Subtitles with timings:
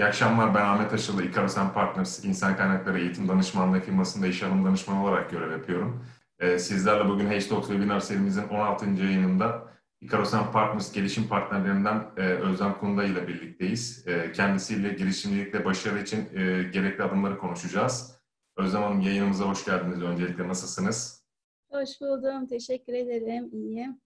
[0.00, 0.54] İyi akşamlar.
[0.54, 5.50] Ben Ahmet Aşılı, Ikarosen Partners İnsan Kaynakları Eğitim Danışmanlığı firmasında iş alım danışmanı olarak görev
[5.50, 6.04] yapıyorum.
[6.38, 8.90] Ee, sizlerle bugün H-Talks webinar serimizin 16.
[8.90, 9.62] yayınında
[10.00, 14.08] Ikarosen Partners gelişim partnerlerinden e, Özlem Kunda ile birlikteyiz.
[14.08, 18.16] E, kendisiyle girişimcilikle başarı için e, gerekli adımları konuşacağız.
[18.56, 20.02] Özlem Hanım yayınımıza hoş geldiniz.
[20.02, 21.24] Öncelikle nasılsınız?
[21.70, 22.46] Hoş buldum.
[22.46, 23.48] Teşekkür ederim.
[23.52, 24.00] İyiyim.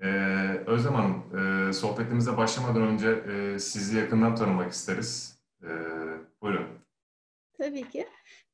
[0.00, 0.06] Ee,
[0.66, 1.22] Özlem Hanım,
[1.68, 5.38] e, sohbetimize başlamadan önce e, sizi yakından tanımak isteriz.
[5.62, 5.68] E,
[6.42, 6.66] buyurun.
[7.58, 8.06] Tabii ki.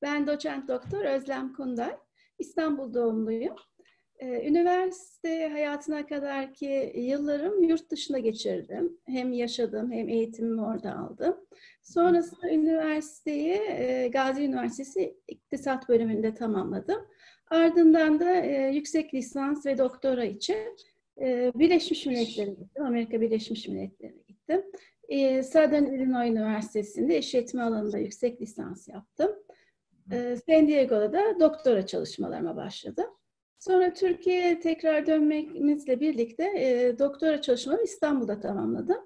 [0.02, 1.96] Ben doçent doktor Özlem Kunday.
[2.38, 3.54] İstanbul doğumluyum.
[4.18, 8.98] Ee, üniversite hayatına kadar ki yıllarım yurt dışında geçirdim.
[9.06, 11.36] Hem yaşadım hem eğitimimi orada aldım.
[11.82, 17.06] Sonrasında üniversiteyi e, Gazi Üniversitesi İktisat bölümünde tamamladım.
[17.50, 20.76] Ardından da e, yüksek lisans ve doktora için
[21.22, 22.84] ee, Birleşmiş Milletler'e gittim.
[22.84, 24.62] Amerika Birleşmiş Milletler'e gittim.
[25.08, 29.30] Ee, Southern Illinois Üniversitesi'nde işletme alanında yüksek lisans yaptım.
[30.12, 33.06] Ee, San Diego'da da doktora çalışmalarıma başladım.
[33.58, 38.98] Sonra Türkiye'ye tekrar dönmemizle birlikte e, doktora çalışmalarımı İstanbul'da tamamladım.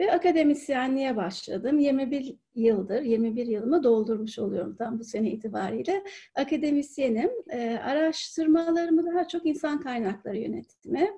[0.00, 1.78] Ve akademisyenliğe başladım.
[1.78, 6.04] 21 yıldır, 21 yılımı doldurmuş oluyorum tam bu sene itibariyle.
[6.34, 7.30] Akademisyenim.
[7.50, 11.10] E, araştırmalarımı daha çok insan kaynakları yönetimi,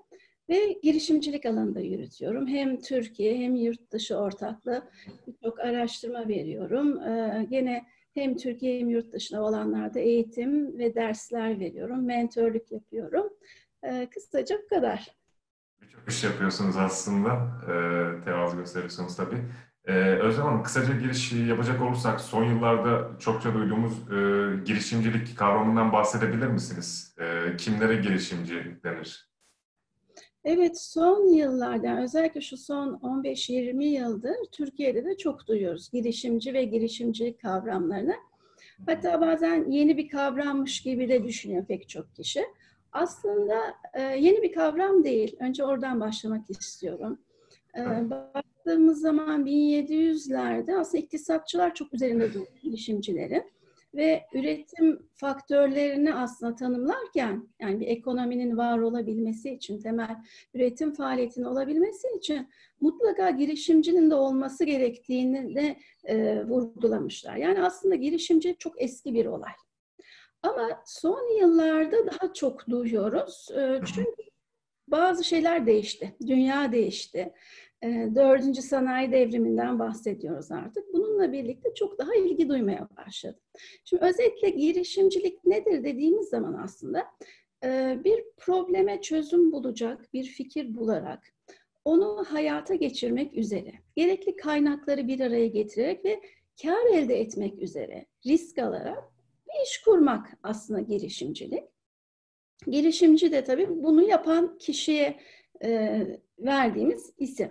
[0.49, 2.47] ve girişimcilik alanında yürütüyorum.
[2.47, 4.91] Hem Türkiye hem yurt dışı ortaklı
[5.27, 7.03] birçok araştırma veriyorum.
[7.03, 12.07] Ee, gene hem Türkiye hem yurt dışında olanlarda eğitim ve dersler veriyorum.
[12.07, 13.29] Mentörlük yapıyorum.
[13.83, 15.17] Ee, kısaca bu kadar.
[15.83, 17.31] Birçok iş yapıyorsunuz aslında.
[17.63, 19.39] Ee, tevazu gösteriyorsunuz tabii.
[19.85, 24.17] Ee, Özlem Hanım, kısaca giriş yapacak olursak son yıllarda çokça duyduğumuz e,
[24.65, 27.15] girişimcilik kavramından bahsedebilir misiniz?
[27.19, 29.29] E, kimlere girişimci denir?
[30.45, 37.43] Evet, son yıllarda özellikle şu son 15-20 yıldır Türkiye'de de çok duyuyoruz girişimci ve girişimcilik
[37.43, 38.15] kavramlarını.
[38.87, 42.45] Hatta bazen yeni bir kavrammış gibi de düşünüyor pek çok kişi.
[42.93, 45.37] Aslında e, yeni bir kavram değil.
[45.41, 47.19] Önce oradan başlamak istiyorum.
[47.77, 53.58] E, baktığımız zaman 1700'lerde aslında iktisatçılar çok üzerinde duruyor girişimcilerin
[53.95, 60.17] ve üretim faktörlerini aslında tanımlarken yani bir ekonominin var olabilmesi için temel
[60.55, 62.49] üretim faaliyetinin olabilmesi için
[62.81, 67.37] mutlaka girişimcinin de olması gerektiğini de e, vurgulamışlar.
[67.37, 69.53] Yani aslında girişimci çok eski bir olay.
[70.43, 73.49] Ama son yıllarda daha çok duyuyoruz.
[73.51, 74.23] E, çünkü
[74.89, 76.17] bazı şeyler değişti.
[76.27, 77.33] Dünya değişti.
[78.15, 80.93] Dördüncü sanayi devriminden bahsediyoruz artık.
[80.93, 83.41] Bununla birlikte çok daha ilgi duymaya başladı.
[83.85, 87.05] Şimdi özetle girişimcilik nedir dediğimiz zaman aslında
[88.05, 91.35] bir probleme çözüm bulacak bir fikir bularak
[91.85, 96.21] onu hayata geçirmek üzere, gerekli kaynakları bir araya getirerek ve
[96.63, 99.05] kar elde etmek üzere risk alarak
[99.47, 101.65] bir iş kurmak aslında girişimcilik.
[102.67, 105.21] Girişimci de tabii bunu yapan kişiye
[106.39, 107.51] verdiğimiz isim.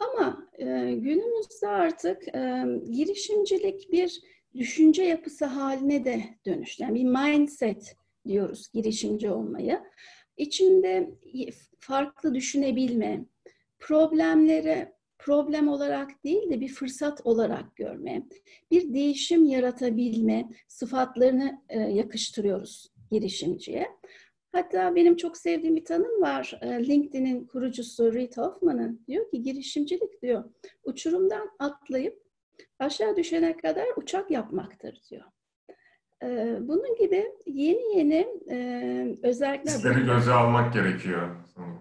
[0.00, 4.20] Ama e, günümüzde artık e, girişimcilik bir
[4.54, 6.82] düşünce yapısı haline de dönüştü.
[6.82, 7.96] Yani bir mindset
[8.28, 9.80] diyoruz girişimci olmayı.
[10.36, 11.10] İçinde
[11.78, 13.24] farklı düşünebilme,
[13.78, 14.88] problemleri
[15.18, 18.26] problem olarak değil de bir fırsat olarak görme,
[18.70, 23.86] bir değişim yaratabilme sıfatlarını e, yakıştırıyoruz girişimciye.
[24.52, 26.58] Hatta benim çok sevdiğim bir tanım var.
[26.62, 30.44] Ee, LinkedIn'in kurucusu Reid Hoffman'ın diyor ki girişimcilik diyor
[30.84, 32.22] uçurumdan atlayıp
[32.78, 35.24] aşağı düşene kadar uçak yapmaktır diyor.
[36.22, 38.56] Ee, bunun gibi yeni yeni e,
[39.22, 39.74] özellikler...
[39.74, 41.36] Riskleri göze almak gerekiyor.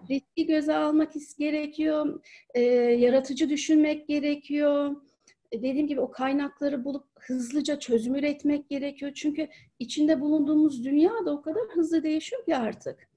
[0.10, 2.24] Riski göze almak gerekiyor.
[2.54, 4.96] E, yaratıcı düşünmek gerekiyor
[5.54, 9.12] dediğim gibi o kaynakları bulup hızlıca çözüm üretmek gerekiyor.
[9.16, 9.48] Çünkü
[9.80, 13.10] içinde bulunduğumuz dünya da o kadar hızlı değişiyor ki artık.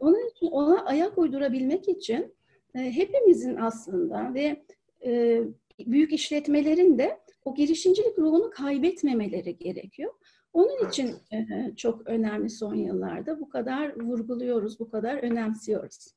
[0.00, 2.34] Onun için ona ayak uydurabilmek için
[2.74, 4.64] e, hepimizin aslında ve
[5.06, 5.42] e,
[5.86, 10.12] büyük işletmelerin de o girişimcilik ruhunu kaybetmemeleri gerekiyor.
[10.52, 16.14] Onun için e, çok önemli son yıllarda bu kadar vurguluyoruz, bu kadar önemsiyoruz.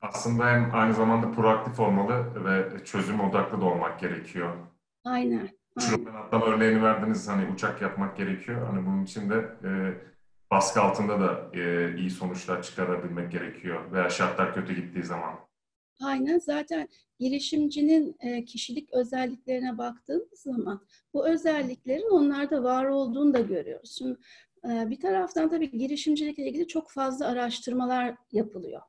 [0.00, 4.56] Aslında hem aynı zamanda proaktif olmalı ve çözüm odaklı da olmak gerekiyor.
[5.06, 5.48] Aynen.
[5.76, 7.28] Uçurumdan atlama örneğini verdiniz.
[7.28, 8.66] Hani uçak yapmak gerekiyor.
[8.66, 9.70] Hani bunun için de e,
[10.50, 13.92] baskı altında da e, iyi sonuçlar çıkarabilmek gerekiyor.
[13.92, 15.34] Veya şartlar kötü gittiği zaman.
[16.02, 16.38] Aynen.
[16.38, 16.88] Zaten
[17.18, 23.96] girişimcinin e, kişilik özelliklerine baktığımız zaman bu özelliklerin onlarda var olduğunu da görüyoruz.
[23.98, 24.18] Şimdi
[24.64, 28.82] e, bir taraftan tabii girişimcilikle ilgili çok fazla araştırmalar yapılıyor.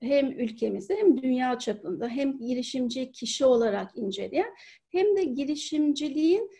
[0.00, 4.54] Hem ülkemizde hem dünya çapında hem girişimci kişi olarak inceleyen
[4.88, 6.50] hem de girişimciliğin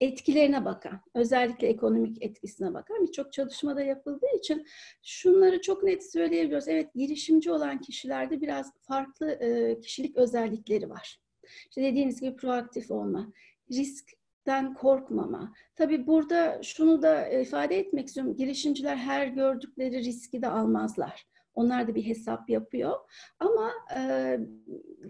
[0.00, 4.66] etkilerine bakan, özellikle ekonomik etkisine bakan birçok çalışmada yapıldığı için
[5.02, 6.68] şunları çok net söyleyebiliyoruz.
[6.68, 9.38] Evet, girişimci olan kişilerde biraz farklı
[9.82, 11.20] kişilik özellikleri var.
[11.68, 13.32] İşte dediğiniz gibi proaktif olma,
[13.72, 15.52] riskten korkmama.
[15.76, 18.36] Tabii burada şunu da ifade etmek istiyorum.
[18.36, 21.26] Girişimciler her gördükleri riski de almazlar.
[21.58, 22.96] Onlar da bir hesap yapıyor.
[23.38, 24.00] Ama e,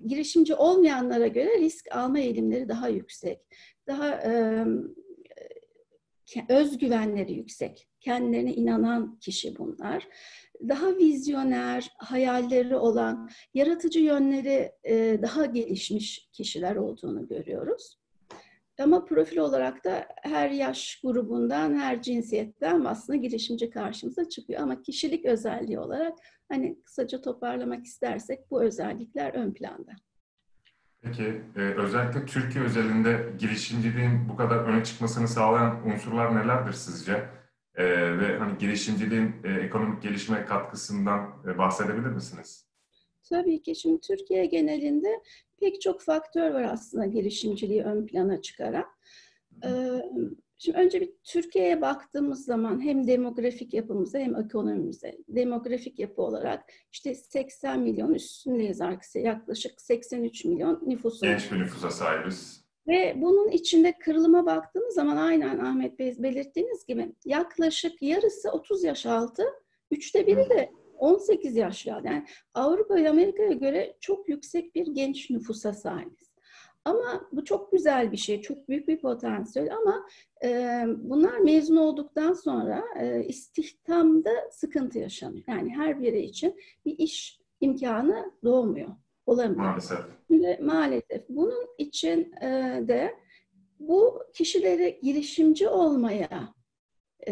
[0.06, 3.40] girişimci olmayanlara göre risk alma eğilimleri daha yüksek.
[3.86, 4.64] Daha e,
[6.48, 7.88] özgüvenleri yüksek.
[8.00, 10.08] Kendilerine inanan kişi bunlar.
[10.68, 17.98] Daha vizyoner, hayalleri olan, yaratıcı yönleri e, daha gelişmiş kişiler olduğunu görüyoruz.
[18.78, 24.60] Ama profil olarak da her yaş grubundan, her cinsiyetten aslında girişimci karşımıza çıkıyor.
[24.60, 29.92] Ama kişilik özelliği olarak hani kısaca toparlamak istersek bu özellikler ön planda.
[31.02, 37.28] Peki e, özellikle Türkiye özelinde girişimciliğin bu kadar öne çıkmasını sağlayan unsurlar nelerdir sizce?
[37.75, 37.84] E,
[38.19, 42.69] ve hani girişimciliğin e, ekonomik gelişime katkısından e, bahsedebilir misiniz?
[43.30, 45.22] Tabii ki şimdi Türkiye genelinde
[45.60, 48.84] pek çok faktör var aslında girişimciliği ön plana çıkaran.
[49.64, 50.02] Ee,
[50.58, 57.14] şimdi önce bir Türkiye'ye baktığımız zaman hem demografik yapımıza hem ekonomimize, demografik yapı olarak işte
[57.14, 61.26] 80 milyon üstündeyiz arkası yaklaşık 83 milyon nüfusu.
[61.26, 62.69] Genç bir nüfusa sahibiz.
[62.88, 69.06] Ve bunun içinde kırılıma baktığımız zaman aynen Ahmet Bey belirttiğiniz gibi yaklaşık yarısı 30 yaş
[69.06, 69.43] altı,
[69.90, 72.08] üçte biri de 18 yaşlarda.
[72.08, 76.28] Yani Avrupa ve Amerika'ya göre çok yüksek bir genç nüfusa sahibiz.
[76.84, 80.06] Ama bu çok güzel bir şey, çok büyük bir potansiyel ama
[80.44, 85.44] e, bunlar mezun olduktan sonra e, istihdamda sıkıntı yaşanıyor.
[85.48, 88.88] Yani her biri için bir iş imkanı doğmuyor,
[89.26, 89.64] olamıyor.
[89.64, 89.98] Maalesef.
[90.60, 91.28] Maalesef.
[91.28, 92.48] Bunun için e,
[92.88, 93.14] de
[93.80, 96.54] bu kişileri girişimci olmaya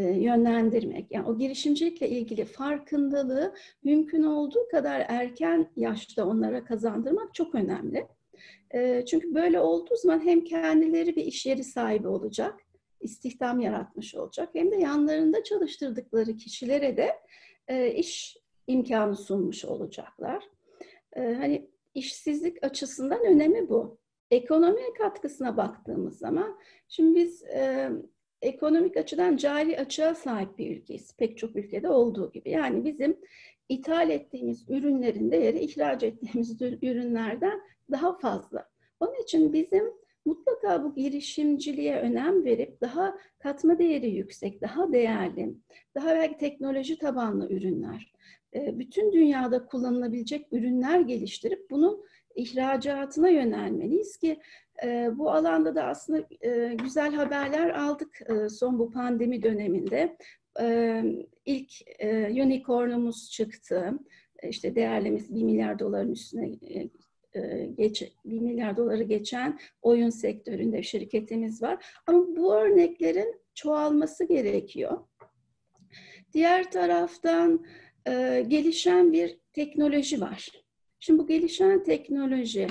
[0.01, 3.55] yönlendirmek, yani o girişimcilikle ilgili farkındalığı
[3.85, 8.07] mümkün olduğu kadar erken yaşta onlara kazandırmak çok önemli.
[8.75, 12.61] E, çünkü böyle olduğu zaman hem kendileri bir iş yeri sahibi olacak,
[13.01, 17.11] istihdam yaratmış olacak, hem de yanlarında çalıştırdıkları kişilere de
[17.69, 20.45] e, iş imkanı sunmuş olacaklar.
[21.15, 23.99] Hani işsizlik açısından önemi bu.
[24.31, 26.59] Ekonomiye katkısına baktığımız zaman,
[26.89, 27.45] şimdi biz
[28.43, 31.17] ekonomik açıdan cari açığa sahip bir ülkeyiz.
[31.17, 32.51] Pek çok ülkede olduğu gibi.
[32.51, 33.17] Yani bizim
[33.69, 37.61] ithal ettiğimiz ürünlerin değeri ihraç ettiğimiz ürünlerden
[37.91, 38.69] daha fazla.
[39.01, 39.85] Onun için bizim
[40.25, 45.55] mutlaka bu girişimciliğe önem verip daha katma değeri yüksek, daha değerli,
[45.95, 48.13] daha belki teknoloji tabanlı ürünler,
[48.55, 52.05] e, bütün dünyada kullanılabilecek ürünler geliştirip bunun
[52.35, 54.41] ihracatına yönelmeliyiz ki
[54.85, 60.17] e, bu alanda da aslında e, güzel haberler aldık e, son bu pandemi döneminde.
[60.61, 61.03] E,
[61.45, 63.93] ilk e, unicornumuz çıktı.
[64.43, 66.89] İşte değerlemesi 1 milyar doların üstüne e,
[67.41, 71.85] e geç, 1 milyar doları geçen oyun sektöründe şirketimiz var.
[72.07, 74.99] Ama bu örneklerin çoğalması gerekiyor.
[76.33, 77.67] Diğer taraftan
[78.09, 80.49] e, gelişen bir teknoloji var.
[81.01, 82.67] Şimdi bu gelişen teknoloji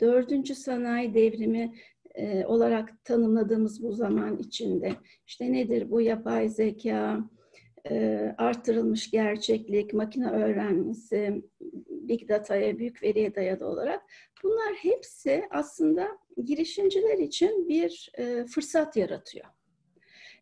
[0.00, 1.74] dördüncü sanayi devrimi
[2.14, 4.92] e, olarak tanımladığımız bu zaman içinde
[5.26, 7.30] işte nedir bu yapay zeka,
[7.90, 11.42] e, artırılmış gerçeklik, makine öğrenmesi,
[11.88, 14.02] big data'ya, büyük veriye dayalı olarak
[14.42, 16.08] bunlar hepsi aslında
[16.44, 19.46] girişimciler için bir e, fırsat yaratıyor.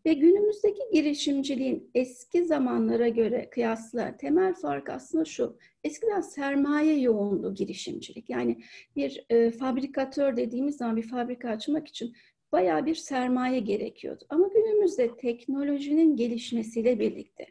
[0.07, 5.57] Ve günümüzdeki girişimciliğin eski zamanlara göre kıyasla temel fark aslında şu.
[5.85, 8.31] Eskiden sermaye yoğunluğu girişimcilik.
[8.31, 8.63] Yani
[8.97, 12.17] bir e, fabrikatör dediğimiz zaman bir fabrika açmak için
[12.53, 14.25] bayağı bir sermaye gerekiyordu.
[14.29, 17.47] Ama günümüzde teknolojinin gelişmesiyle birlikte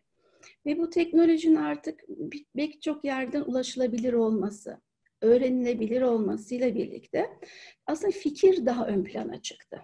[0.66, 2.04] ve bu teknolojinin artık
[2.56, 4.82] pek çok yerden ulaşılabilir olması,
[5.22, 7.30] öğrenilebilir olmasıyla birlikte
[7.86, 9.82] aslında fikir daha ön plana çıktı.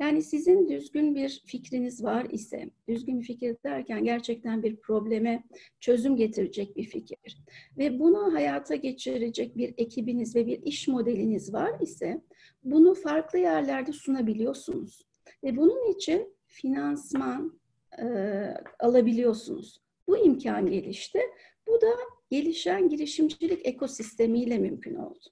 [0.00, 5.44] Yani sizin düzgün bir fikriniz var ise, düzgün bir fikir derken gerçekten bir probleme
[5.80, 7.38] çözüm getirecek bir fikir
[7.78, 12.20] ve bunu hayata geçirecek bir ekibiniz ve bir iş modeliniz var ise
[12.64, 15.06] bunu farklı yerlerde sunabiliyorsunuz.
[15.44, 17.60] Ve bunun için finansman
[17.98, 18.04] e,
[18.80, 19.80] alabiliyorsunuz.
[20.08, 21.20] Bu imkan gelişti.
[21.68, 21.90] Bu da
[22.30, 25.24] gelişen girişimcilik ekosistemiyle mümkün oldu.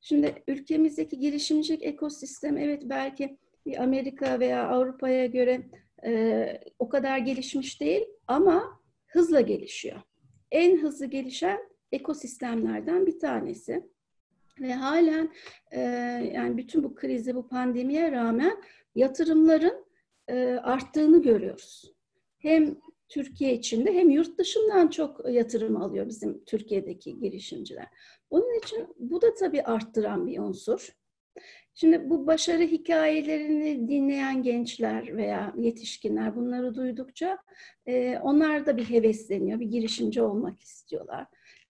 [0.00, 3.38] Şimdi ülkemizdeki girişimcilik ekosistem evet belki
[3.78, 5.62] Amerika veya Avrupa'ya göre
[6.04, 10.00] e, o kadar gelişmiş değil ama hızla gelişiyor.
[10.50, 11.58] en hızlı gelişen
[11.92, 13.82] ekosistemlerden bir tanesi.
[14.60, 15.32] Ve halen
[15.70, 15.80] e,
[16.34, 18.62] yani bütün bu krize, bu pandemiye rağmen
[18.94, 19.84] yatırımların
[20.28, 21.94] e, arttığını görüyoruz.
[22.38, 22.76] Hem
[23.08, 27.86] Türkiye içinde hem yurt dışından çok yatırım alıyor bizim Türkiye'deki girişimciler.
[28.30, 30.88] Onun için bu da tabii arttıran bir unsur.
[31.74, 37.38] Şimdi bu başarı hikayelerini dinleyen gençler veya yetişkinler bunları duydukça
[37.86, 41.26] e, onlar da bir hevesleniyor, bir girişimci olmak istiyorlar.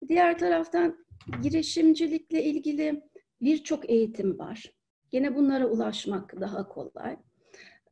[0.09, 1.05] Diğer taraftan
[1.43, 3.03] girişimcilikle ilgili
[3.41, 4.73] birçok eğitim var.
[5.11, 7.17] Gene bunlara ulaşmak daha kolay.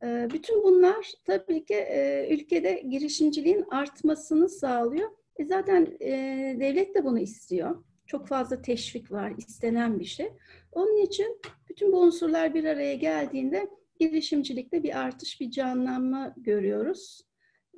[0.03, 5.09] E, bütün bunlar tabii ki e, ülkede girişimciliğin artmasını sağlıyor.
[5.37, 6.11] E zaten e,
[6.59, 7.83] devlet de bunu istiyor.
[8.05, 10.31] Çok fazla teşvik var, istenen bir şey.
[10.71, 11.41] Onun için
[11.73, 17.21] bütün bu unsurlar bir araya geldiğinde girişimcilikte bir artış, bir canlanma görüyoruz.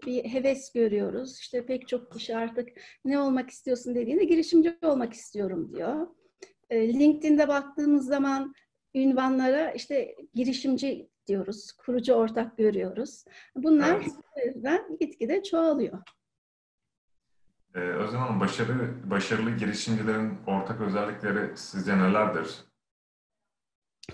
[0.06, 1.40] Bir heves görüyoruz.
[1.40, 2.70] İşte pek çok kişi artık
[3.06, 6.08] ne olmak istiyorsun dediğinde girişimci olmak istiyorum diyor.
[6.70, 8.54] E, LinkedIn'de baktığımız zaman
[8.96, 13.25] ünvanlara işte girişimci diyoruz, kurucu ortak görüyoruz.
[13.56, 14.82] Bunlar evet.
[15.00, 16.00] gitgide çoğalıyor.
[17.75, 22.66] Ee, Özlem Hanım, başarı, başarılı girişimcilerin ortak özellikleri sizce nelerdir?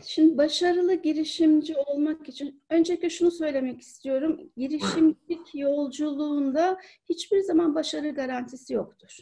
[0.02, 4.52] Şimdi başarılı girişimci olmak için öncelikle şunu söylemek istiyorum.
[4.58, 6.78] Girişimcilik yolculuğunda
[7.10, 9.18] hiçbir zaman başarı garantisi yoktur.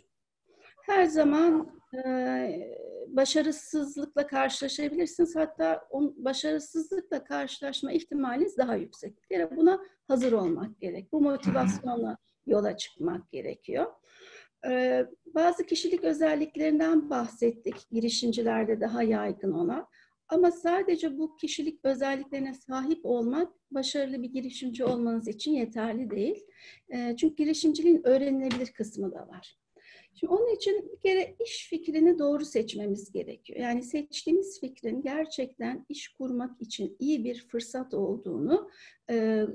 [0.86, 2.02] Her zaman e,
[3.08, 5.36] başarısızlıkla karşılaşabilirsiniz.
[5.36, 9.18] Hatta on, başarısızlıkla karşılaşma ihtimaliniz daha yüksek.
[9.30, 11.12] Yani buna hazır olmak gerek.
[11.12, 13.86] Bu motivasyonla yola çıkmak gerekiyor.
[14.68, 17.76] Ee, bazı kişilik özelliklerinden bahsettik.
[17.92, 19.88] Girişimcilerde daha yaygın olan.
[20.30, 26.46] Ama sadece bu kişilik özelliklerine sahip olmak başarılı bir girişimci olmanız için yeterli değil.
[26.94, 29.58] Ee, çünkü girişimciliğin öğrenilebilir kısmı da var.
[30.14, 33.60] Şimdi onun için bir kere iş fikrini doğru seçmemiz gerekiyor.
[33.60, 38.70] Yani seçtiğimiz fikrin gerçekten iş kurmak için iyi bir fırsat olduğunu
[39.10, 39.46] e,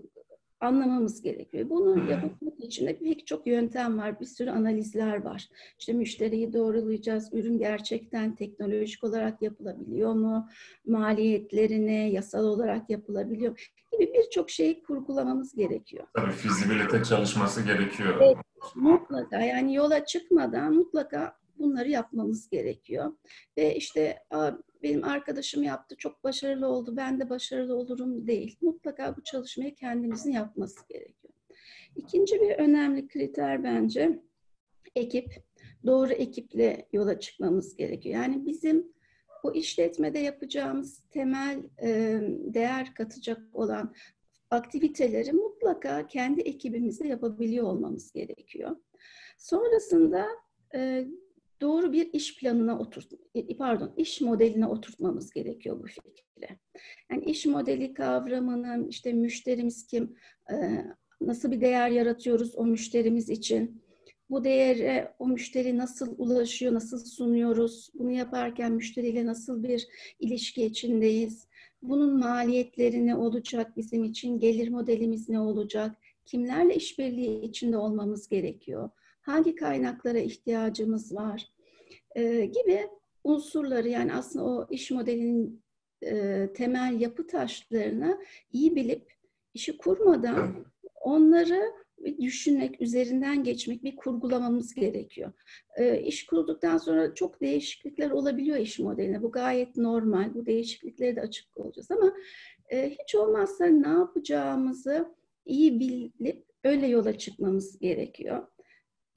[0.65, 1.71] anlamamız gerekiyor.
[1.71, 5.49] Bunu yapabilmek için de pek çok yöntem var, bir sürü analizler var.
[5.79, 10.49] İşte müşteriyi doğrulayacağız, ürün gerçekten teknolojik olarak yapılabiliyor mu,
[10.87, 16.07] maliyetlerine yasal olarak yapılabiliyor gibi birçok şeyi kurgulamamız gerekiyor.
[16.15, 18.15] Tabii fizibilite çalışması gerekiyor.
[18.21, 18.37] Evet,
[18.75, 23.13] mutlaka yani yola çıkmadan mutlaka bunları yapmamız gerekiyor.
[23.57, 24.19] Ve işte
[24.85, 28.57] benim arkadaşım yaptı, çok başarılı oldu, ben de başarılı olurum değil.
[28.61, 31.35] Mutlaka bu çalışmayı kendimizin yapması gerekiyor.
[31.97, 34.23] İkinci bir önemli kriter bence
[34.97, 35.45] ekip.
[35.87, 38.15] Doğru ekiple yola çıkmamız gerekiyor.
[38.15, 38.95] Yani bizim
[39.45, 43.95] bu işletmede yapacağımız temel e, değer katacak olan
[44.51, 48.77] aktiviteleri mutlaka kendi ekibimizle yapabiliyor olmamız gerekiyor.
[49.39, 50.27] Sonrasında
[50.75, 51.07] e,
[51.65, 56.59] doğru bir iş planına oturt, e, pardon, iş modeline oturtmamız gerekiyor bu fikri.
[57.11, 60.17] Yani iş modeli kavramının işte müşterimiz kim,
[60.51, 60.55] e,
[61.21, 63.83] nasıl bir değer yaratıyoruz o müşterimiz için,
[64.31, 69.89] bu değere o müşteri nasıl ulaşıyor, nasıl sunuyoruz, bunu yaparken müşteriyle nasıl bir
[70.21, 71.49] ilişki içindeyiz,
[71.83, 78.91] bunun maliyetleri ne olacak bizim için, gelir modelimiz ne olacak, kimlerle işbirliği içinde olmamız gerekiyor,
[79.21, 81.54] hangi kaynaklara ihtiyacımız var
[82.17, 82.89] e, gibi
[83.25, 85.63] unsurları yani aslında o iş modelinin
[86.03, 88.21] e, temel yapı taşlarını
[88.53, 89.13] iyi bilip
[89.55, 90.67] işi kurmadan
[91.01, 91.85] onları
[92.21, 95.33] düşünmek, üzerinden geçmek, bir kurgulamamız gerekiyor.
[95.77, 99.23] E, iş kurduktan sonra çok değişiklikler olabiliyor iş modeline.
[99.23, 100.35] Bu gayet normal.
[100.35, 102.13] Bu değişikliklere de açık olacağız ama
[102.69, 105.15] e, hiç olmazsa ne yapacağımızı
[105.47, 108.47] iyi bilip öyle yola çıkmamız gerekiyor.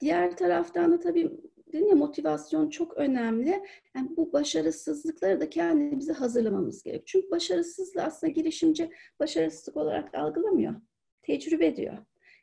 [0.00, 1.30] Diğer taraftan da tabii
[1.72, 3.62] dedim ya motivasyon çok önemli.
[3.96, 7.06] Yani bu başarısızlıkları da kendimizi hazırlamamız gerek.
[7.06, 10.74] Çünkü başarısızlığı aslında girişimci başarısızlık olarak algılamıyor.
[11.22, 11.98] Tecrübe diyor.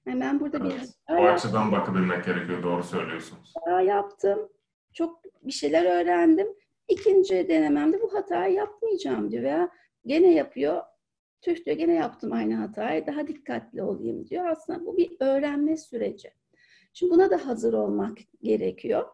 [0.06, 2.64] Yani ben burada evet, bir o açıdan bakabilmek gerekiyor.
[2.64, 3.54] Doğru söylüyorsunuz.
[3.56, 4.50] Hata yaptım.
[4.94, 6.48] Çok bir şeyler öğrendim.
[6.88, 9.70] İkinci denememde bu hatayı yapmayacağım diyor veya
[10.06, 10.82] gene yapıyor.
[11.42, 13.08] Tüh diyor gene yaptım aynı hatayı.
[13.08, 14.46] Daha dikkatli olayım diyor.
[14.46, 16.32] Aslında bu bir öğrenme süreci.
[16.96, 19.06] Şimdi buna da hazır olmak gerekiyor.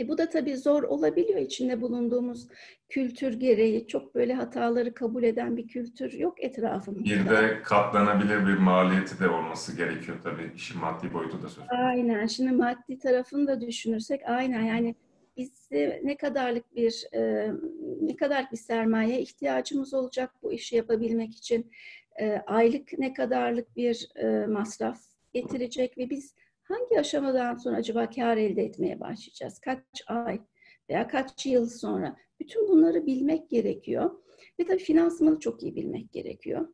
[0.00, 2.48] E bu da tabii zor olabiliyor içinde bulunduğumuz
[2.88, 3.86] kültür gereği.
[3.86, 7.04] Çok böyle hataları kabul eden bir kültür yok etrafımızda.
[7.04, 10.52] Bir de katlanabilir bir maliyeti de olması gerekiyor tabii.
[10.56, 11.74] İşin maddi boyutu da söz konusu.
[11.74, 12.26] Aynen.
[12.26, 14.94] Şimdi maddi tarafını da düşünürsek aynen yani
[15.36, 15.68] biz
[16.02, 17.50] ne kadarlık bir e,
[18.00, 21.70] ne kadar bir sermaye ihtiyacımız olacak bu işi yapabilmek için
[22.20, 24.98] e, aylık ne kadarlık bir e, masraf
[25.32, 26.34] getirecek ve biz
[26.72, 29.58] hangi aşamadan sonra acaba kar elde etmeye başlayacağız?
[29.58, 30.40] Kaç ay
[30.90, 32.16] veya kaç yıl sonra?
[32.40, 34.10] Bütün bunları bilmek gerekiyor.
[34.60, 36.68] Ve tabii finansmanı çok iyi bilmek gerekiyor.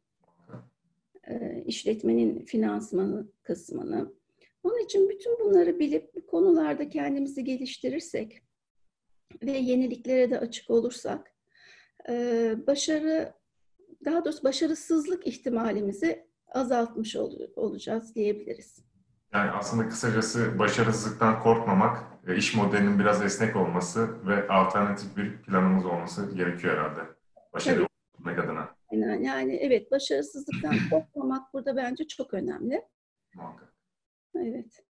[1.29, 4.15] E, işletmenin finansmanı kısmını.
[4.63, 8.43] Onun için bütün bunları bilip bu konularda kendimizi geliştirirsek
[9.43, 11.35] ve yeniliklere de açık olursak
[12.09, 13.33] e, başarı
[14.05, 17.17] daha doğrusu başarısızlık ihtimalimizi azaltmış
[17.57, 18.89] olacağız diyebiliriz.
[19.33, 25.87] Yani aslında kısacası başarısızlıktan korkmamak, e, iş modelinin biraz esnek olması ve alternatif bir planımız
[25.87, 27.01] olması gerekiyor herhalde.
[27.53, 27.87] Başarılı
[28.19, 28.69] olmak adına.
[28.93, 32.83] Yani, yani evet başarısızlıktan korkmamak burada bence çok önemli.
[33.35, 33.73] Muhakkak.
[34.35, 34.85] Evet.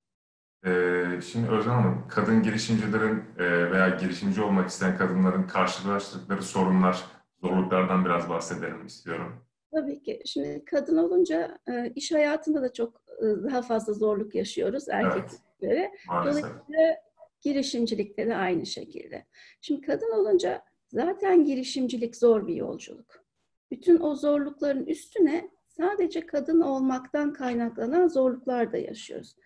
[0.66, 7.04] Ee, şimdi Özlem Hanım, kadın girişimcilerin e, veya girişimci olmak isteyen kadınların karşılaştıkları sorunlar,
[7.40, 9.46] zorluklardan biraz bahsedelim istiyorum.
[9.74, 10.22] Tabii ki.
[10.24, 15.30] Şimdi kadın olunca e, iş hayatında da çok daha fazla zorluk yaşıyoruz erkeklere.
[15.62, 16.96] Evet, Dolayısıyla
[17.40, 19.26] girişimcilikte de aynı şekilde.
[19.60, 23.24] Şimdi kadın olunca zaten girişimcilik zor bir yolculuk.
[23.70, 29.36] Bütün o zorlukların üstüne sadece kadın olmaktan kaynaklanan zorluklar da yaşıyoruz.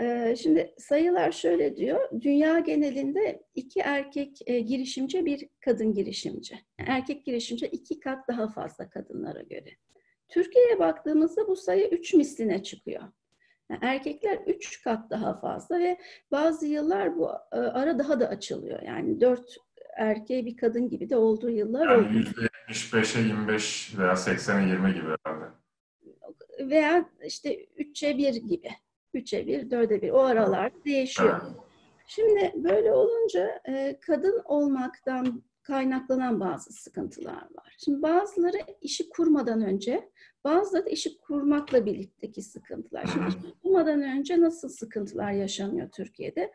[0.00, 6.58] Ee, şimdi sayılar şöyle diyor, dünya genelinde iki erkek e, girişimci, bir kadın girişimci.
[6.78, 9.70] erkek girişimci iki kat daha fazla kadınlara göre.
[10.28, 13.02] Türkiye'ye baktığımızda bu sayı üç misline çıkıyor.
[13.80, 15.98] erkekler üç kat daha fazla ve
[16.30, 18.82] bazı yıllar bu e, ara daha da açılıyor.
[18.82, 19.56] Yani dört
[19.96, 22.28] erkeğe bir kadın gibi de olduğu yıllar yani oldu.
[22.72, 25.44] %75'e 25 veya 80'e 20 gibi herhalde.
[26.60, 28.68] Veya işte 3'e 1 gibi.
[29.14, 31.40] 3'e 1, 4'e 1 o aralar değişiyor.
[32.06, 37.76] Şimdi böyle olunca e, kadın olmaktan kaynaklanan bazı sıkıntılar var.
[37.78, 40.10] Şimdi bazıları işi kurmadan önce,
[40.44, 43.06] bazıları da işi kurmakla birlikteki sıkıntılar.
[43.06, 46.52] Şimdi işi kurmadan önce nasıl sıkıntılar yaşanıyor Türkiye'de?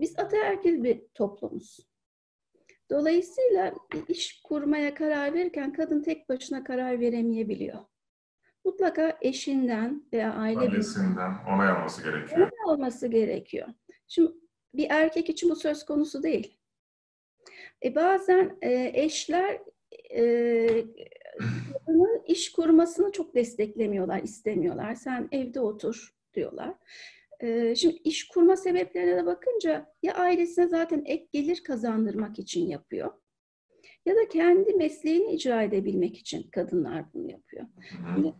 [0.00, 1.90] Biz ataerkil bir toplumuz.
[2.90, 3.74] Dolayısıyla
[4.08, 7.84] iş kurmaya karar verirken kadın tek başına karar veremeyebiliyor
[8.64, 12.40] mutlaka eşinden veya aile ailesinden onay alması gerekiyor.
[12.40, 13.68] Onay alması gerekiyor.
[14.08, 14.32] Şimdi
[14.74, 16.59] bir erkek için bu söz konusu değil.
[17.84, 19.60] E bazen e, eşler
[20.14, 20.84] e,
[22.26, 24.94] iş kurmasını çok desteklemiyorlar, istemiyorlar.
[24.94, 26.74] Sen evde otur diyorlar.
[27.40, 33.12] E, şimdi iş kurma sebeplerine de bakınca ya ailesine zaten ek gelir kazandırmak için yapıyor
[34.06, 37.66] ya da kendi mesleğini icra edebilmek için kadınlar bunu yapıyor.
[38.16, 38.32] Hı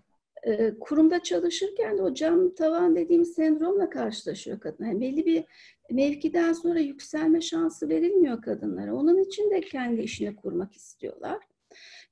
[0.46, 4.84] e, kurumda çalışırken de o cam tavan dediğimiz sendromla karşılaşıyor kadın.
[4.84, 5.44] Yani belli bir
[5.90, 8.94] mevkiden sonra yükselme şansı verilmiyor kadınlara.
[8.94, 11.38] Onun için de kendi işini kurmak istiyorlar.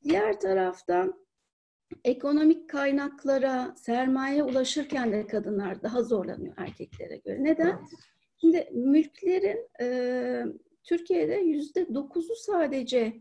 [0.05, 1.15] Diğer taraftan
[2.05, 7.45] ekonomik kaynaklara, sermaye ulaşırken de kadınlar daha zorlanıyor erkeklere göre.
[7.45, 7.81] Neden?
[8.41, 10.45] Şimdi mülklerin e,
[10.85, 13.21] Türkiye'de yüzde dokuzu sadece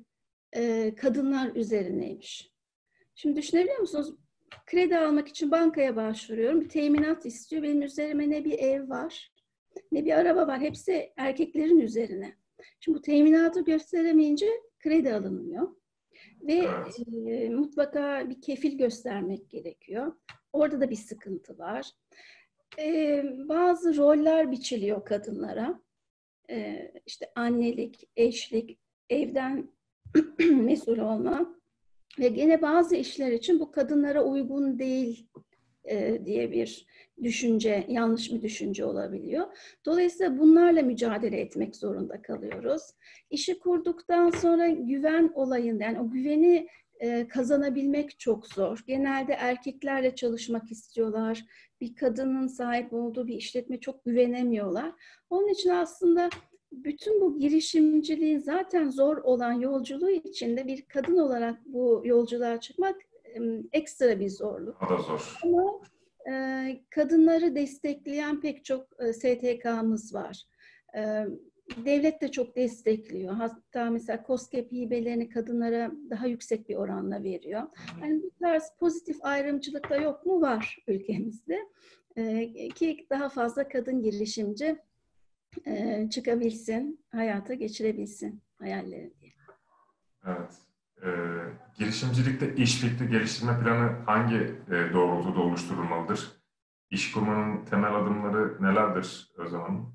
[0.56, 2.52] e, kadınlar üzerineymiş.
[3.16, 4.16] Şimdi düşünebiliyor musunuz?
[4.66, 6.62] Kredi almak için bankaya başvuruyorum.
[6.62, 7.64] Bir teminat istiyor.
[7.64, 9.32] Benim üzerime ne bir ev var,
[9.92, 10.60] ne bir araba var.
[10.60, 12.36] Hepsi erkeklerin üzerine.
[12.80, 14.48] Şimdi bu teminatı gösteremeyince
[14.80, 15.68] kredi alınmıyor.
[16.42, 16.68] Ve
[17.28, 20.14] e, mutlaka bir kefil göstermek gerekiyor.
[20.54, 21.92] Orada da bir sıkıntı var.
[22.80, 25.82] E, bazı roller biçiliyor kadınlara.
[26.50, 28.80] E, işte annelik, eşlik,
[29.10, 29.70] evden
[30.40, 31.57] mesul olma.
[32.20, 35.28] Ve gene bazı işler için bu kadınlara uygun değil
[35.86, 36.88] e, diye bir
[37.24, 39.48] düşünce, yanlış bir düşünce olabiliyor.
[39.86, 42.82] Dolayısıyla bunlarla mücadele etmek zorunda kalıyoruz.
[43.30, 46.68] İşi kurduktan sonra güven olayında, yani o güveni
[47.00, 48.84] e, kazanabilmek çok zor.
[48.88, 51.46] Genelde erkeklerle çalışmak istiyorlar.
[51.82, 54.92] Bir kadının sahip olduğu bir işletme çok güvenemiyorlar.
[55.30, 56.30] Onun için aslında
[56.72, 62.96] bütün bu girişimciliğin zaten zor olan yolculuğu içinde bir kadın olarak bu yolculuğa çıkmak
[63.74, 64.84] ekstra bir zorluk.
[64.84, 65.40] O da zor.
[65.44, 65.82] Ama
[66.32, 66.34] e,
[66.90, 70.44] kadınları destekleyen pek çok e, STK'mız var.
[70.98, 71.26] E,
[71.86, 73.34] devlet de çok destekliyor.
[73.34, 77.62] Hatta mesela COSGAP hibelerini kadınlara daha yüksek bir oranla veriyor.
[78.02, 80.42] Yani bu tarz pozitif ayrımcılık da yok mu?
[80.42, 81.60] Var ülkemizde.
[82.76, 84.78] Ki daha fazla kadın girişimci
[85.66, 89.32] e, çıkabilsin, hayata geçirebilsin hayallerini diye.
[90.26, 90.54] Evet.
[91.04, 91.10] E,
[91.80, 96.32] girişimcilikte iş fikri geliştirme planı hangi e, doğrultuda oluşturulmalıdır?
[96.90, 99.94] İş kurmanın temel adımları nelerdir o zaman?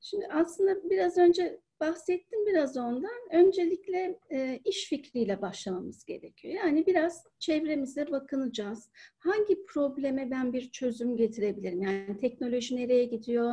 [0.00, 3.10] Şimdi aslında biraz önce bahsettim biraz ondan.
[3.32, 6.54] Öncelikle e, iş fikriyle başlamamız gerekiyor.
[6.54, 8.90] Yani biraz çevremize bakınacağız.
[9.18, 11.82] Hangi probleme ben bir çözüm getirebilirim?
[11.82, 13.52] Yani teknoloji nereye gidiyor?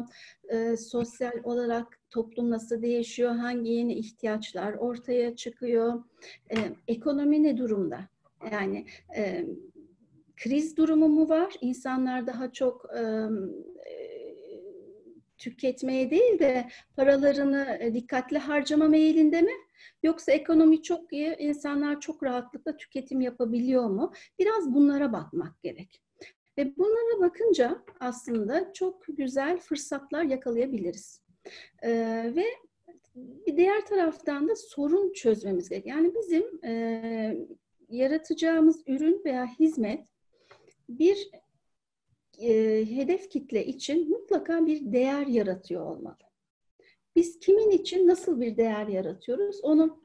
[0.50, 3.32] E, sosyal olarak toplum nasıl değişiyor?
[3.36, 6.04] Hangi yeni ihtiyaçlar ortaya çıkıyor?
[6.52, 6.56] E,
[6.88, 8.00] ekonomi ne durumda?
[8.52, 8.86] Yani
[9.18, 9.46] e,
[10.36, 11.54] kriz durumu mu var?
[11.62, 13.02] İnsanlar daha çok e,
[15.38, 19.52] tüketmeye değil de paralarını e, dikkatli harcama meyilinde mi?
[20.04, 24.14] Yoksa ekonomi çok iyi, insanlar çok rahatlıkla tüketim yapabiliyor mu?
[24.40, 26.02] Biraz bunlara bakmak gerek.
[26.58, 31.22] Ve bunlara bakınca aslında çok güzel fırsatlar yakalayabiliriz.
[31.84, 32.46] Ee, ve
[33.16, 35.86] bir diğer taraftan da sorun çözmemiz gerek.
[35.86, 37.48] Yani bizim e,
[37.90, 40.08] yaratacağımız ürün veya hizmet
[40.90, 41.30] bir
[42.38, 46.18] e, hedef kitle için mutlaka bir değer yaratıyor olmalı.
[47.16, 50.04] Biz kimin için nasıl bir değer yaratıyoruz onu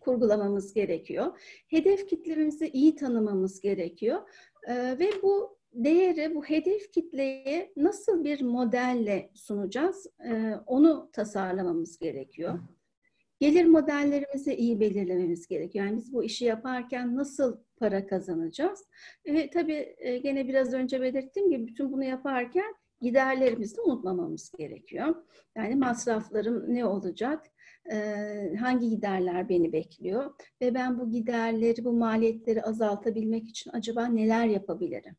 [0.00, 1.40] kurgulamamız gerekiyor.
[1.68, 4.20] Hedef kitlemizi iyi tanımamız gerekiyor.
[4.68, 12.58] E, ve bu değeri, bu hedef kitleye nasıl bir modelle sunacağız e, onu tasarlamamız gerekiyor.
[13.40, 15.84] Gelir modellerimizi iyi belirlememiz gerekiyor.
[15.84, 18.84] Yani biz bu işi yaparken nasıl para kazanacağız?
[19.26, 25.14] Ve tabii e, gene biraz önce belirttiğim gibi bütün bunu yaparken giderlerimizi de unutmamamız gerekiyor.
[25.56, 27.46] Yani masraflarım ne olacak?
[27.92, 30.34] Ee, hangi giderler beni bekliyor?
[30.60, 35.16] Ve ben bu giderleri, bu maliyetleri azaltabilmek için acaba neler yapabilirim?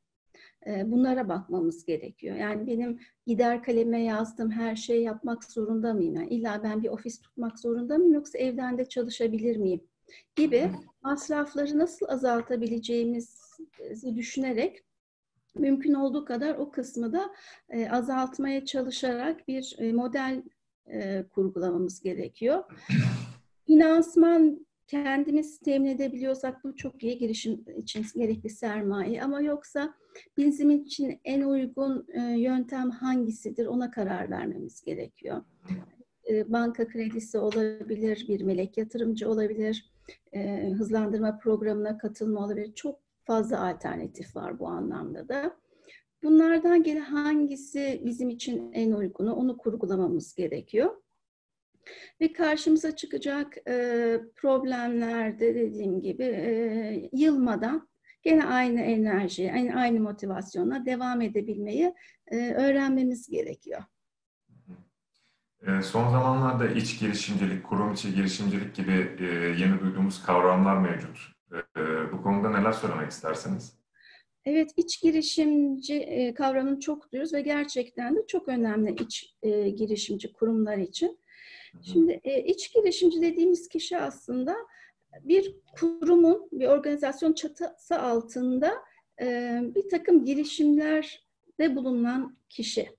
[0.67, 2.36] Bunlara bakmamız gerekiyor.
[2.36, 6.15] Yani benim gider kaleme yazdığım her şeyi yapmak zorunda mıyım?
[6.15, 9.82] Yani illa ben bir ofis tutmak zorunda mıyım yoksa evden de çalışabilir miyim?
[10.36, 14.84] Gibi masrafları nasıl azaltabileceğimizi düşünerek
[15.56, 17.30] mümkün olduğu kadar o kısmı da
[17.89, 20.43] azaltmaya çalışarak bir model
[21.30, 22.63] kurgulamamız gerekiyor.
[23.67, 29.93] Finansman kendimiz temin edebiliyorsak bu çok iyi girişim için gerekli sermaye ama yoksa
[30.38, 35.43] bizim için en uygun e, yöntem hangisidir ona karar vermemiz gerekiyor.
[36.30, 39.91] E, banka kredisi olabilir, bir melek yatırımcı olabilir,
[40.34, 42.73] e, hızlandırma programına katılma olabilir.
[42.75, 45.56] Çok fazla alternatif var bu anlamda da.
[46.23, 50.95] Bunlardan gelen hangisi bizim için en uygunu onu kurgulamamız gerekiyor.
[52.21, 57.89] Ve karşımıza çıkacak e, problemlerde dediğim gibi e, yılmadan
[58.23, 61.93] gene aynı enerji, aynı, aynı motivasyonla devam edebilmeyi
[62.28, 63.84] e, öğrenmemiz gerekiyor.
[65.67, 69.25] E, son zamanlarda iç girişimcilik, kurum içi girişimcilik gibi e,
[69.63, 71.17] yeni duyduğumuz kavramlar mevcut.
[71.52, 73.80] E, bu konuda neler söylemek istersiniz?
[74.45, 79.36] Evet, iç girişimci kavramını çok duyuyoruz ve gerçekten de çok önemli iç
[79.78, 81.19] girişimci kurumlar için.
[81.82, 84.55] Şimdi iç girişimci dediğimiz kişi aslında
[85.21, 88.73] bir kurumun, bir organizasyon çatısı altında
[89.62, 92.89] bir takım girişimlerde bulunan kişi.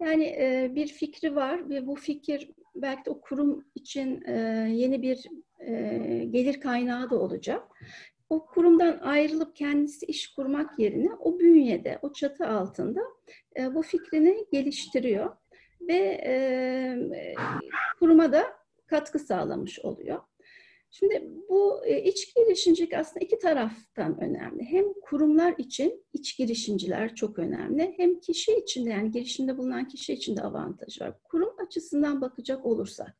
[0.00, 0.36] Yani
[0.74, 4.24] bir fikri var ve bu fikir belki de o kurum için
[4.68, 5.26] yeni bir
[6.30, 7.62] gelir kaynağı da olacak.
[8.30, 13.00] O kurumdan ayrılıp kendisi iş kurmak yerine o bünyede, o çatı altında
[13.74, 15.36] bu fikrini geliştiriyor
[15.80, 17.34] ve
[17.98, 18.44] kuruma da
[18.86, 20.22] katkı sağlamış oluyor.
[20.90, 24.64] Şimdi bu e, iç girişimcilik aslında iki taraftan önemli.
[24.64, 27.94] Hem kurumlar için iç girişimciler çok önemli.
[27.96, 31.22] Hem kişi için de yani girişimde bulunan kişi için de avantaj var.
[31.24, 33.16] Kurum açısından bakacak olursak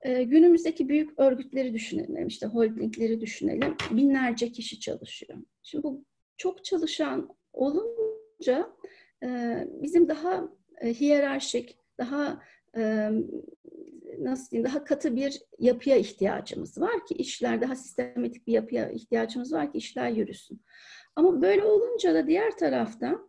[0.00, 3.76] e, günümüzdeki büyük örgütleri düşünelim, işte holdingleri düşünelim.
[3.90, 5.38] Binlerce kişi çalışıyor.
[5.62, 6.04] Şimdi bu
[6.36, 8.72] çok çalışan olunca
[9.22, 9.28] e,
[9.82, 10.48] bizim daha
[10.82, 12.42] hiyerarşik, daha
[14.18, 19.52] nasıl diyeyim daha katı bir yapıya ihtiyacımız var ki işler daha sistematik bir yapıya ihtiyacımız
[19.52, 20.60] var ki işler yürüsün.
[21.16, 23.28] Ama böyle olunca da diğer taraftan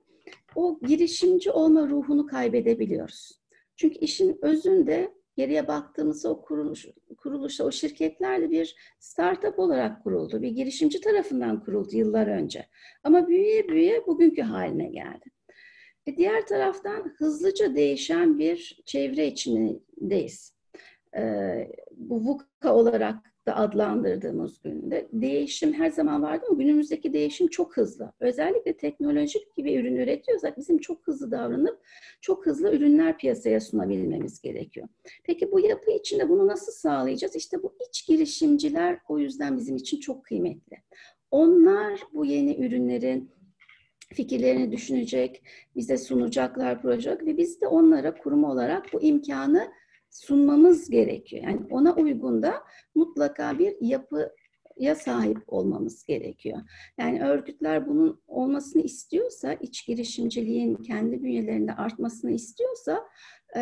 [0.56, 3.42] o girişimci olma ruhunu kaybedebiliyoruz.
[3.76, 10.42] Çünkü işin özünde geriye baktığımızda o kuruluş, kuruluşta o şirketler bir startup olarak kuruldu.
[10.42, 12.66] Bir girişimci tarafından kuruldu yıllar önce.
[13.04, 15.26] Ama büyüye büyüye bugünkü haline geldi.
[16.08, 20.54] E diğer taraftan hızlıca değişen bir çevre içindeyiz.
[21.18, 23.16] Ee, bu VUCA olarak
[23.48, 28.14] da adlandırdığımız günde değişim her zaman vardı ama günümüzdeki değişim çok hızlı.
[28.20, 31.80] Özellikle teknolojik gibi ürün üretiyorsak bizim çok hızlı davranıp
[32.22, 34.88] çok hızlı ürünler piyasaya sunabilmemiz gerekiyor.
[35.24, 37.36] Peki bu yapı içinde bunu nasıl sağlayacağız?
[37.36, 40.78] İşte bu iç girişimciler o yüzden bizim için çok kıymetli.
[41.32, 43.37] Onlar bu yeni ürünlerin
[44.14, 45.44] fikirlerini düşünecek,
[45.76, 49.72] bize sunacaklar proje ve biz de onlara kurum olarak bu imkanı
[50.10, 51.44] sunmamız gerekiyor.
[51.44, 52.64] Yani ona uygun da
[52.96, 56.60] mutlaka bir yapıya sahip olmamız gerekiyor.
[57.00, 63.08] Yani örgütler bunun olmasını istiyorsa, iç girişimciliğin kendi bünyelerinde artmasını istiyorsa,
[63.58, 63.62] e,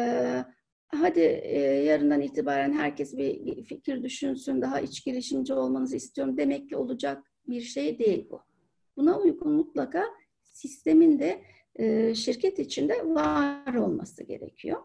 [0.87, 6.77] hadi e, yarından itibaren herkes bir fikir düşünsün, daha iç girişimci olmanızı istiyorum demek ki
[6.77, 8.41] olacak bir şey değil bu.
[8.97, 10.03] Buna uygun mutlaka
[10.55, 11.41] sistemin de
[11.75, 14.81] e, şirket içinde var olması gerekiyor.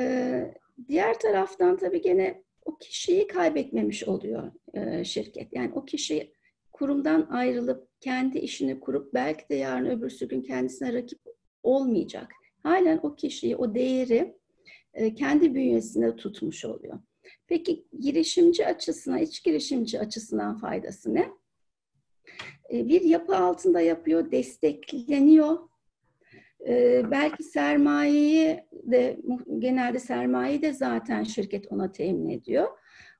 [0.00, 0.54] E,
[0.88, 5.52] diğer taraftan tabii gene o kişiyi kaybetmemiş oluyor e, şirket.
[5.52, 6.32] Yani o kişi
[6.72, 11.20] kurumdan ayrılıp kendi işini kurup belki de yarın öbürsü gün kendisine rakip
[11.62, 12.32] olmayacak.
[12.62, 14.36] Halen o kişiyi, o değeri
[14.94, 16.98] e, kendi bünyesinde tutmuş oluyor.
[17.46, 21.28] Peki girişimci açısından, iç girişimci açısından faydası ne?
[22.72, 25.58] E, bir yapı altında yapıyor, destekleniyor.
[26.68, 29.20] E, belki sermayeyi de,
[29.58, 32.68] genelde sermayeyi de zaten şirket ona temin ediyor.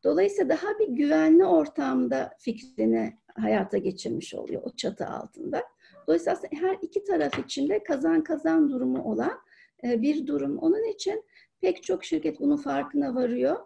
[0.05, 5.63] Dolayısıyla daha bir güvenli ortamda fikrini hayata geçirmiş oluyor o çatı altında.
[6.07, 9.41] Dolayısıyla her iki taraf için de kazan kazan durumu olan
[9.85, 10.59] bir durum.
[10.59, 11.25] Onun için
[11.61, 13.57] Pek çok şirket bunun farkına varıyor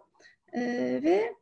[0.53, 0.61] e,
[1.03, 1.35] ve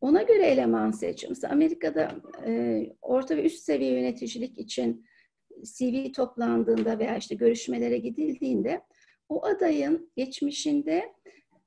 [0.00, 1.30] ona göre eleman seçiyor.
[1.30, 5.06] Mesela Amerika'da e, orta ve üst seviye yöneticilik için
[5.64, 8.80] CV toplandığında veya işte görüşmelere gidildiğinde
[9.28, 11.12] o adayın geçmişinde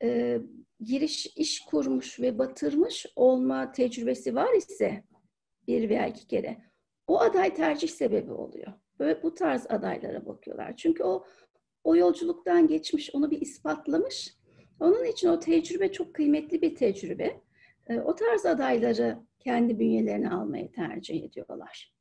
[0.03, 0.39] e,
[0.79, 5.03] giriş iş kurmuş ve batırmış olma tecrübesi var ise
[5.67, 6.57] bir veya iki kere
[7.07, 8.73] o aday tercih sebebi oluyor.
[8.99, 10.77] Böyle bu tarz adaylara bakıyorlar.
[10.77, 11.25] Çünkü o
[11.83, 14.35] o yolculuktan geçmiş, onu bir ispatlamış.
[14.79, 17.41] Onun için o tecrübe çok kıymetli bir tecrübe.
[17.89, 21.93] Ee, o tarz adayları kendi bünyelerine almayı tercih ediyorlar.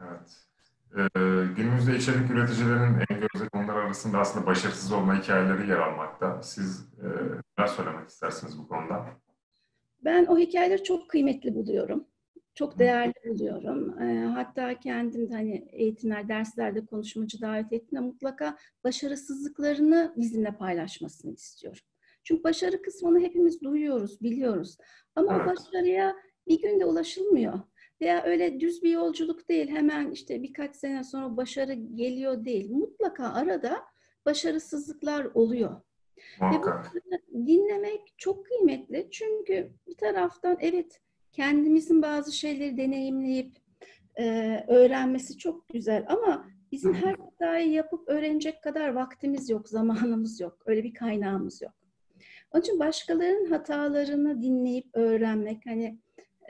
[0.00, 0.48] Evet.
[0.96, 1.08] Ee,
[1.56, 6.42] günümüzde içerik üreticilerinin en gözde konular arasında aslında başarısız olma hikayeleri yer almakta.
[6.42, 7.06] Siz e,
[7.58, 9.06] neler söylemek istersiniz bu konuda?
[10.04, 12.04] Ben o hikayeleri çok kıymetli buluyorum.
[12.54, 14.02] Çok değerli buluyorum.
[14.02, 21.80] E, hatta kendim de hani eğitimler, derslerde konuşmacı davet ettiğimde mutlaka başarısızlıklarını bizimle paylaşmasını istiyorum.
[22.28, 24.76] Çünkü başarı kısmını hepimiz duyuyoruz, biliyoruz.
[25.14, 25.46] Ama evet.
[25.46, 26.16] başarıya
[26.48, 27.60] bir günde ulaşılmıyor.
[28.00, 32.70] Veya öyle düz bir yolculuk değil, hemen işte birkaç sene sonra başarı geliyor değil.
[32.70, 33.84] Mutlaka arada
[34.26, 35.80] başarısızlıklar oluyor.
[36.40, 39.08] Ve bunu dinlemek çok kıymetli.
[39.10, 41.00] Çünkü bir taraftan evet
[41.32, 43.56] kendimizin bazı şeyleri deneyimleyip
[44.18, 44.24] e,
[44.68, 50.62] öğrenmesi çok güzel ama bizim her hatayı yapıp öğrenecek kadar vaktimiz yok, zamanımız yok.
[50.66, 51.77] Öyle bir kaynağımız yok.
[52.52, 55.98] Onun için başkalarının hatalarını dinleyip öğrenmek, hani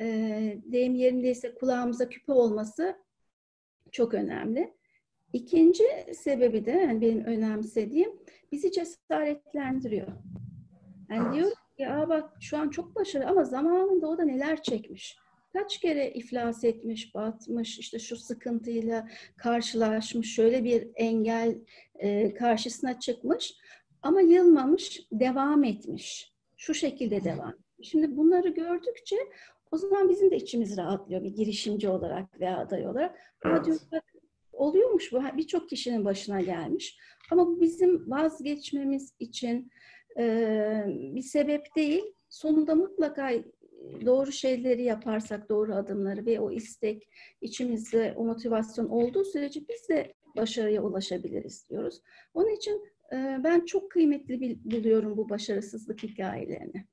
[0.01, 0.07] e,
[0.65, 2.97] deyim yerindeyse kulağımıza küpe olması
[3.93, 4.75] çok önemli.
[5.33, 5.85] İkinci
[6.15, 8.13] sebebi de yani benim önemsediğim
[8.53, 10.09] bizi cesaretlendiriyor.
[11.11, 11.35] Yani evet.
[11.35, 15.19] diyor ya bak şu an çok başarılı ama zamanında o da neler çekmiş.
[15.53, 21.59] Kaç kere iflas etmiş, batmış, işte şu sıkıntıyla karşılaşmış, şöyle bir engel
[21.95, 23.55] e, karşısına çıkmış
[24.03, 26.33] ama yılmamış, devam etmiş.
[26.57, 27.55] Şu şekilde devam.
[27.83, 29.17] Şimdi bunları gördükçe
[29.71, 33.19] o zaman bizim de içimiz rahatlıyor bir girişimci olarak veya aday olarak.
[33.45, 33.65] Evet.
[33.65, 33.79] Diyor,
[34.53, 36.99] oluyormuş bu birçok kişinin başına gelmiş.
[37.31, 39.71] Ama bu bizim vazgeçmemiz için
[40.19, 42.05] e, bir sebep değil.
[42.29, 43.33] Sonunda mutlaka
[44.07, 47.09] doğru şeyleri yaparsak, doğru adımları ve o istek
[47.41, 52.03] içimizde o motivasyon olduğu sürece biz de başarıya ulaşabiliriz diyoruz.
[52.35, 56.87] Onun için e, ben çok kıymetli buluyorum bu başarısızlık hikayelerini.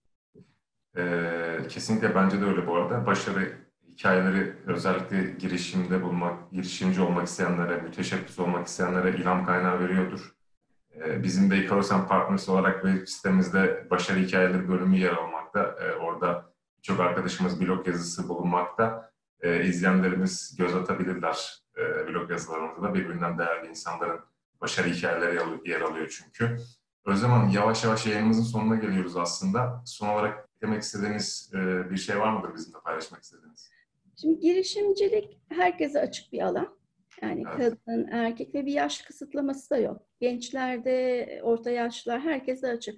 [0.98, 3.06] Ee, kesinlikle bence de öyle bu arada.
[3.06, 3.54] Başarı
[3.88, 10.36] hikayeleri özellikle girişimde bulmak, girişimci olmak isteyenlere, müteşebbis olmak isteyenlere ilham kaynağı veriyordur.
[10.96, 15.76] Ee, bizim de Ikarosan Partners olarak web sitemizde başarı hikayeleri bölümü yer almakta.
[15.82, 19.12] Ee, orada çok arkadaşımız blog yazısı bulunmakta.
[19.42, 19.72] Ee,
[20.58, 21.66] göz atabilirler
[22.08, 24.20] blog yazılarımızda da birbirinden değerli insanların
[24.62, 26.58] başarı hikayeleri yer alıyor çünkü.
[27.06, 29.84] Özlem Hanım yavaş yavaş yayınımızın sonuna geliyoruz aslında.
[29.86, 33.72] Son olarak demek istediğiniz e, bir şey var mıdır bizimle paylaşmak istediğiniz?
[34.22, 36.78] Şimdi girişimcilik herkese açık bir alan.
[37.22, 37.74] Yani evet.
[37.86, 40.02] kadın, erkek ve bir yaş kısıtlaması da yok.
[40.20, 42.96] Gençlerde, orta yaşlılar herkese açık.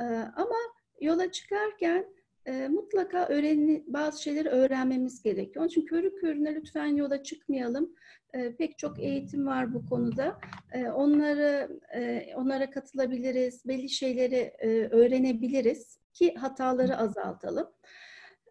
[0.00, 0.04] Ee,
[0.36, 0.56] ama
[1.00, 2.06] yola çıkarken
[2.46, 5.56] e, mutlaka öğreni, bazı şeyleri öğrenmemiz gerekiyor.
[5.56, 7.94] Onun için körü körüne lütfen yola çıkmayalım.
[8.34, 10.38] E, pek çok eğitim var bu konuda.
[10.72, 17.68] E, onları e, onlara katılabiliriz, belli şeyleri e, öğrenebiliriz ki hataları azaltalım.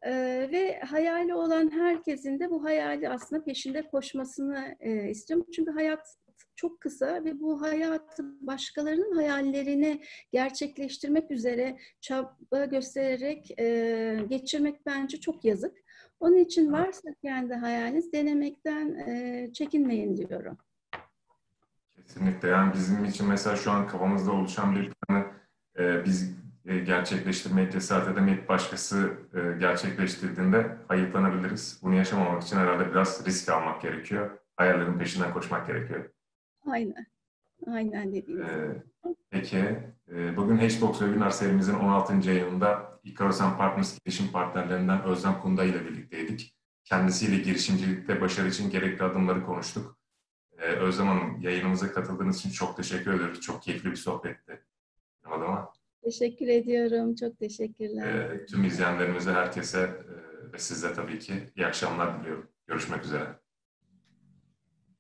[0.06, 5.46] Ee, ve hayali olan herkesin de bu hayali aslında peşinde koşmasını e, istiyorum.
[5.56, 6.18] Çünkü hayat
[6.56, 15.46] çok kısa ve bu hayatı başkalarının hayallerini gerçekleştirmek üzere çaba göstererek e, geçirmek bence çok
[15.46, 15.78] yazık.
[16.20, 20.58] Onun için varsa kendi hayaliniz denemekten e, çekinmeyin diyorum.
[21.96, 22.48] Kesinlikle.
[22.48, 25.26] Yani bizim için mesela şu an kafamızda oluşan bir planı
[25.80, 26.34] e, biz
[26.66, 31.80] e, gerçekleştirmeye cesaret edemeyip başkası e, gerçekleştirdiğinde hayıflanabiliriz.
[31.84, 34.30] Bunu yaşamamak için herhalde biraz risk almak gerekiyor.
[34.58, 36.10] Hayallerin peşinden koşmak gerekiyor.
[36.66, 37.06] Aynen.
[37.68, 38.48] Aynen dediğiniz.
[38.50, 38.84] E,
[39.30, 39.58] peki,
[40.12, 42.30] e, bugün Hashbox Webinar serimizin 16.
[42.30, 46.56] yayınında Ikarosan Partners girişim partnerlerinden Özlem Kunda ile birlikteydik.
[46.84, 50.00] Kendisiyle girişimcilikte başarı için gerekli adımları konuştuk.
[50.58, 53.42] Ee, Özlem Hanım yayınımıza katıldığınız için çok teşekkür ediyoruz.
[53.42, 54.64] Çok keyifli bir sohbetti.
[55.26, 55.74] Adama.
[56.04, 57.16] Teşekkür ediyorum.
[57.16, 58.08] Çok teşekkürler.
[58.16, 62.48] Ee, tüm izleyenlerimize, herkese e, ve size tabii ki iyi akşamlar diliyorum.
[62.68, 63.40] Görüşmek üzere.